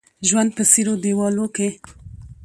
[0.27, 1.69] ژوند په څيرو دېوالو کې